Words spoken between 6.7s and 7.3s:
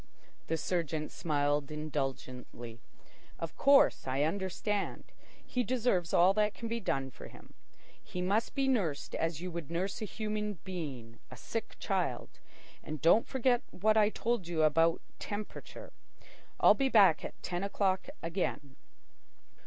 done for